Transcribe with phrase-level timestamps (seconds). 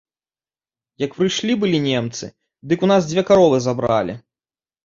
[1.05, 2.31] Як прыйшлі былі немцы,
[2.73, 4.13] дык у нас дзве каровы забралі.